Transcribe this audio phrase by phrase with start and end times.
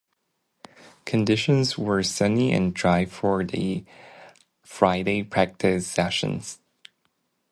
[1.05, 3.85] Conditions were sunny and dry for the
[4.63, 6.57] Friday practice sessions.